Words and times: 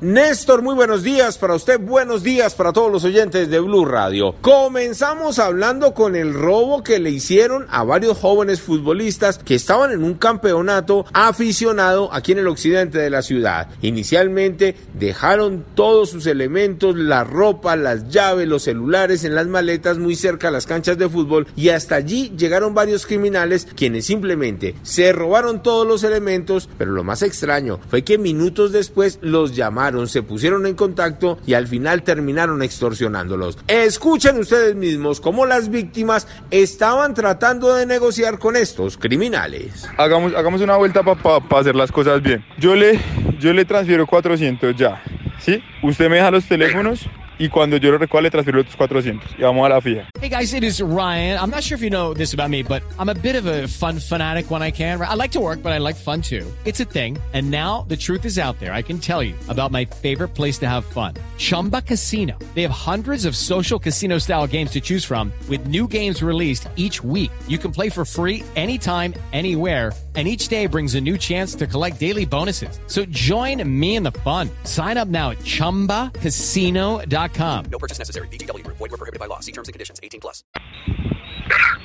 Néstor, 0.00 0.62
muy 0.62 0.76
buenos 0.76 1.02
días 1.02 1.38
para 1.38 1.56
usted, 1.56 1.80
buenos 1.80 2.22
días 2.22 2.54
para 2.54 2.72
todos 2.72 2.92
los 2.92 3.02
oyentes 3.02 3.50
de 3.50 3.58
Blue 3.58 3.84
Radio. 3.84 4.36
Comenzamos 4.42 5.40
hablando 5.40 5.92
con 5.92 6.14
el 6.14 6.34
robo 6.34 6.84
que 6.84 7.00
le 7.00 7.10
hicieron 7.10 7.66
a 7.68 7.82
varios 7.82 8.16
jóvenes 8.16 8.60
futbolistas 8.60 9.38
que 9.38 9.56
estaban 9.56 9.90
en 9.90 10.04
un 10.04 10.14
campeonato 10.14 11.04
aficionado 11.12 12.12
aquí 12.12 12.30
en 12.30 12.38
el 12.38 12.46
occidente 12.46 12.98
de 12.98 13.10
la 13.10 13.22
ciudad. 13.22 13.70
Inicialmente 13.82 14.76
dejaron 14.94 15.64
todos 15.74 16.10
sus 16.10 16.26
elementos, 16.26 16.94
la 16.94 17.24
ropa, 17.24 17.74
las 17.74 18.08
llaves, 18.08 18.46
los 18.46 18.62
celulares 18.62 19.24
en 19.24 19.34
las 19.34 19.48
maletas 19.48 19.98
muy 19.98 20.14
cerca 20.14 20.46
a 20.46 20.52
las 20.52 20.66
canchas 20.68 20.96
de 20.96 21.08
fútbol 21.08 21.48
y 21.56 21.70
hasta 21.70 21.96
allí 21.96 22.32
llegaron 22.38 22.72
varios 22.72 23.04
criminales 23.04 23.66
quienes 23.74 24.06
simplemente 24.06 24.76
se 24.84 25.12
robaron 25.12 25.60
todos 25.60 25.88
los 25.88 26.04
elementos, 26.04 26.68
pero 26.78 26.92
lo 26.92 27.02
más 27.02 27.22
extraño 27.22 27.80
fue 27.90 28.04
que 28.04 28.16
minutos 28.16 28.70
después 28.70 29.18
los 29.22 29.56
llamaron 29.56 29.87
se 30.06 30.22
pusieron 30.22 30.66
en 30.66 30.74
contacto 30.74 31.38
y 31.46 31.54
al 31.54 31.66
final 31.66 32.02
terminaron 32.02 32.62
extorsionándolos. 32.62 33.58
Escuchen 33.66 34.38
ustedes 34.38 34.74
mismos 34.74 35.20
cómo 35.20 35.46
las 35.46 35.70
víctimas 35.70 36.26
estaban 36.50 37.14
tratando 37.14 37.74
de 37.74 37.86
negociar 37.86 38.38
con 38.38 38.56
estos 38.56 38.96
criminales. 38.96 39.88
Hagamos, 39.96 40.34
hagamos 40.34 40.60
una 40.60 40.76
vuelta 40.76 41.02
para 41.02 41.60
hacer 41.60 41.74
las 41.74 41.92
cosas 41.92 42.22
bien. 42.22 42.44
Yo 42.58 42.74
le, 42.74 43.00
yo 43.38 43.52
le 43.52 43.64
transfiero 43.64 44.06
400 44.06 44.76
ya, 44.76 45.02
¿sí? 45.38 45.62
Usted 45.82 46.08
me 46.08 46.16
deja 46.16 46.30
los 46.30 46.46
teléfonos 46.46 47.08
y 47.38 47.48
cuando 47.48 47.76
yo 47.76 47.90
lo 47.92 47.98
transfiero 48.30 48.60
otros 48.60 48.76
400 48.76 49.30
y 49.38 49.42
vamos 49.42 49.66
a 49.66 49.68
la 49.68 49.80
fija. 49.80 50.08
Hey 50.20 50.28
guys, 50.28 50.52
it 50.52 50.64
is 50.64 50.80
Ryan. 50.80 51.38
I'm 51.38 51.50
not 51.50 51.62
sure 51.62 51.76
if 51.76 51.82
you 51.82 51.90
know 51.90 52.12
this 52.14 52.34
about 52.34 52.50
me, 52.50 52.62
but 52.62 52.82
I'm 52.98 53.08
a 53.08 53.14
bit 53.14 53.36
of 53.36 53.46
a 53.46 53.68
fun 53.68 53.98
fanatic 54.00 54.50
when 54.50 54.62
I 54.62 54.70
can. 54.70 55.00
I 55.00 55.14
like 55.14 55.32
to 55.32 55.40
work, 55.40 55.62
but 55.62 55.72
I 55.72 55.78
like 55.78 55.96
fun 55.96 56.20
too. 56.20 56.44
It's 56.64 56.80
a 56.80 56.84
thing. 56.84 57.18
And 57.32 57.50
now 57.50 57.84
the 57.88 57.96
truth 57.96 58.24
is 58.24 58.38
out 58.38 58.58
there. 58.58 58.72
I 58.72 58.82
can 58.82 58.98
tell 58.98 59.22
you 59.22 59.34
about 59.48 59.70
my 59.70 59.84
favorite 59.84 60.34
place 60.34 60.58
to 60.58 60.66
have 60.68 60.84
fun. 60.84 61.14
Chumba 61.36 61.82
Casino. 61.82 62.36
They 62.54 62.62
have 62.62 62.72
hundreds 62.72 63.24
of 63.24 63.36
social 63.36 63.78
casino 63.78 64.18
style 64.18 64.46
games 64.46 64.72
to 64.72 64.80
choose 64.80 65.04
from 65.04 65.32
with 65.48 65.66
new 65.66 65.86
games 65.86 66.22
released 66.22 66.68
each 66.76 67.04
week. 67.04 67.30
You 67.46 67.58
can 67.58 67.70
play 67.70 67.90
for 67.90 68.04
free 68.04 68.42
anytime, 68.56 69.14
anywhere 69.32 69.92
and 70.16 70.26
each 70.26 70.48
day 70.48 70.66
brings 70.66 70.96
a 70.96 71.00
new 71.00 71.16
chance 71.16 71.54
to 71.54 71.64
collect 71.64 72.00
daily 72.00 72.24
bonuses. 72.24 72.80
So 72.88 73.04
join 73.04 73.62
me 73.78 73.94
in 73.94 74.02
the 74.02 74.10
fun. 74.10 74.50
Sign 74.64 74.96
up 74.96 75.06
now 75.06 75.30
at 75.30 75.38
ChumbaCasino.com. 75.38 77.27
No 77.70 77.78
purchase 77.78 77.98
necessary. 77.98 78.28
BGW. 78.28 78.62
Void 78.66 78.90
were 78.90 78.96
prohibited 78.96 79.18
by 79.20 79.26
law. 79.26 79.40
See 79.40 79.52
terms 79.52 79.68
and 79.68 79.74
conditions. 79.74 80.00
18 80.02 80.20
plus. 80.20 80.44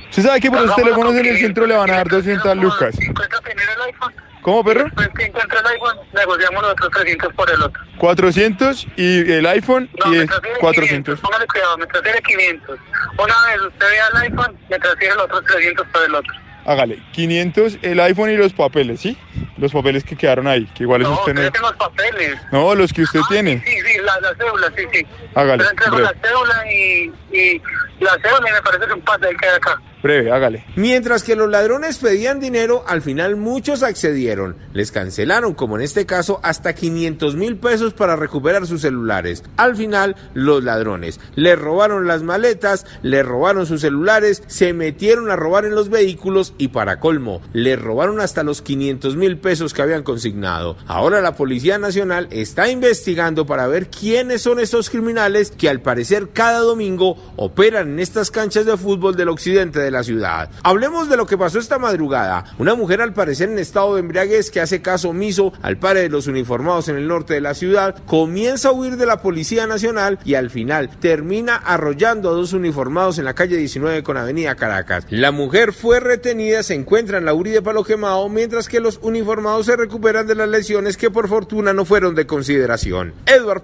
¿Usted 0.09 0.23
sabe 0.23 0.39
que 0.41 0.49
por 0.51 0.61
los 0.61 0.75
teléfonos 0.75 1.15
en 1.15 1.25
el 1.25 1.37
centro 1.39 1.65
le 1.65 1.75
van 1.75 1.89
a 1.89 1.95
dar 1.97 2.07
200 2.09 2.55
lucas? 2.57 2.95
Encuentra 2.99 3.41
primero 3.41 3.71
el 3.73 3.81
iPhone. 3.93 4.13
¿Cómo, 4.43 4.63
perro? 4.63 4.83
Después 4.83 5.09
que 5.17 5.23
encuentra 5.25 5.59
el 5.61 5.67
iPhone, 5.67 5.97
negociamos 6.13 6.61
los 6.63 6.71
otros 6.73 6.91
300 6.91 7.33
por 7.33 7.49
el 7.49 7.61
otro. 7.61 7.81
400 7.97 8.87
y 8.97 9.31
el 9.31 9.45
iPhone 9.47 9.89
No, 10.03 10.13
y 10.13 10.17
me 10.17 10.23
es 10.23 10.27
transfiere 10.29 10.59
400. 10.59 11.15
500. 11.15 11.19
Póngale 11.21 11.47
cuidado, 11.47 11.77
me 11.77 11.85
transfiere 11.87 12.21
500. 12.21 12.79
Una 13.13 13.35
vez 13.47 13.61
usted 13.67 13.85
vea 13.89 14.05
el 14.13 14.17
iPhone, 14.31 14.59
me 14.69 14.79
transfiere 14.79 15.15
los 15.15 15.23
otros 15.25 15.45
300 15.45 15.87
por 15.87 16.03
el 16.03 16.15
otro. 16.15 16.33
Hágale, 16.65 17.03
500 17.11 17.77
el 17.81 17.99
iPhone 17.99 18.29
y 18.31 18.37
los 18.37 18.53
papeles, 18.53 19.01
¿sí? 19.01 19.17
Los 19.57 19.71
papeles 19.73 20.03
que 20.03 20.15
quedaron 20.15 20.47
ahí, 20.47 20.65
que 20.75 20.83
igual 20.83 21.01
es 21.01 21.07
No, 21.09 21.15
usted 21.15 21.31
usted 21.33 21.43
no... 21.45 21.51
tengo 21.51 21.67
los 21.69 21.77
papeles. 21.77 22.37
No, 22.51 22.75
los 22.75 22.93
que 22.93 23.01
usted 23.01 23.19
Ah, 23.23 23.27
tiene. 23.29 23.61
Sí, 23.65 23.71
sí, 23.81 23.92
la, 24.03 24.19
la 24.21 24.35
cédula, 24.35 24.71
sí, 24.75 24.83
sí. 24.91 25.05
Hágale, 25.35 25.63
le 25.63 25.69
entrego 25.69 25.95
breve. 25.97 26.11
la 26.13 26.27
cédula 26.27 26.71
y, 26.71 27.11
y 27.31 27.61
la 27.99 28.13
cédula 28.21 28.49
y 28.49 28.53
me 28.53 28.61
parece 28.61 28.85
que 28.87 28.93
un 28.93 29.01
pase 29.01 29.27
ahí 29.27 29.35
queda 29.37 29.55
acá. 29.55 29.81
Breve, 30.03 30.33
hágale. 30.33 30.65
Mientras 30.75 31.23
que 31.23 31.37
los 31.37 31.49
ladrones 31.49 31.97
pedían 31.97 32.41
dinero, 32.41 32.83
al 32.87 33.01
final 33.01 33.37
muchos 33.37 33.83
accedieron. 33.83 34.57
Les 34.73 34.91
cancelaron, 34.91 35.53
como 35.53 35.77
en 35.77 35.81
este 35.81 36.05
caso, 36.05 36.41
hasta 36.43 36.75
500 36.75 37.37
mil 37.37 37.55
pesos 37.55 37.93
para 37.93 38.17
recuperar 38.17 38.67
sus 38.67 38.81
celulares. 38.81 39.43
Al 39.55 39.77
final, 39.77 40.17
los 40.33 40.61
ladrones 40.61 41.21
le 41.35 41.55
robaron 41.55 42.05
las 42.05 42.21
maletas, 42.21 42.85
le 43.01 43.23
robaron 43.23 43.65
sus 43.65 43.79
celulares, 43.79 44.43
se 44.47 44.73
metieron 44.73 45.31
a 45.31 45.37
robar 45.37 45.63
en 45.63 45.73
los 45.73 45.87
vehículos 45.89 46.53
y 46.57 46.67
para 46.67 46.99
colmo, 46.99 47.41
le 47.53 47.77
robaron 47.77 48.19
hasta 48.19 48.43
los 48.43 48.61
500 48.61 49.15
mil 49.15 49.37
pesos 49.37 49.73
que 49.73 49.83
habían 49.83 50.03
consignado. 50.03 50.75
Ahora 50.85 51.21
la 51.21 51.37
Policía 51.37 51.77
Nacional 51.77 52.27
está 52.29 52.67
investigando 52.67 53.45
para 53.45 53.67
ver 53.67 53.87
quiénes 53.99 54.41
son 54.41 54.59
estos 54.59 54.89
criminales 54.89 55.51
que 55.51 55.69
al 55.69 55.81
parecer 55.81 56.29
cada 56.33 56.59
domingo 56.59 57.17
operan 57.35 57.89
en 57.89 57.99
estas 57.99 58.31
canchas 58.31 58.65
de 58.65 58.77
fútbol 58.77 59.15
del 59.15 59.29
occidente 59.29 59.79
de 59.79 59.91
la 59.91 60.03
ciudad. 60.03 60.49
Hablemos 60.63 61.09
de 61.09 61.17
lo 61.17 61.25
que 61.25 61.37
pasó 61.37 61.59
esta 61.59 61.79
madrugada. 61.79 62.45
Una 62.57 62.75
mujer 62.75 63.01
al 63.01 63.13
parecer 63.13 63.49
en 63.49 63.59
estado 63.59 63.95
de 63.95 64.01
embriaguez 64.01 64.51
que 64.51 64.61
hace 64.61 64.81
caso 64.81 65.09
omiso 65.09 65.53
al 65.61 65.77
padre 65.77 66.01
de 66.01 66.09
los 66.09 66.27
uniformados 66.27 66.89
en 66.89 66.97
el 66.97 67.07
norte 67.07 67.33
de 67.33 67.41
la 67.41 67.53
ciudad 67.53 67.95
comienza 68.05 68.69
a 68.69 68.71
huir 68.73 68.97
de 68.97 69.05
la 69.05 69.21
Policía 69.21 69.67
Nacional 69.67 70.19
y 70.25 70.35
al 70.35 70.49
final 70.49 70.89
termina 70.99 71.55
arrollando 71.55 72.29
a 72.29 72.33
dos 72.33 72.53
uniformados 72.53 73.17
en 73.17 73.25
la 73.25 73.33
calle 73.33 73.57
19 73.57 74.03
con 74.03 74.17
Avenida 74.17 74.55
Caracas. 74.55 75.05
La 75.09 75.31
mujer 75.31 75.73
fue 75.73 75.99
retenida, 75.99 76.63
se 76.63 76.73
encuentra 76.73 77.17
en 77.17 77.25
la 77.25 77.33
URI 77.33 77.51
de 77.51 77.61
Palo 77.61 77.83
Quemado, 77.83 78.29
mientras 78.29 78.67
que 78.67 78.79
los 78.79 78.99
uniformados 79.01 79.65
se 79.65 79.75
recuperan 79.75 80.27
de 80.27 80.35
las 80.35 80.49
lesiones 80.49 80.97
que 80.97 81.11
por 81.11 81.27
fortuna 81.27 81.73
no 81.73 81.85
fueron 81.85 82.15
de 82.15 82.25
consideración. 82.25 83.13
Edward 83.25 83.63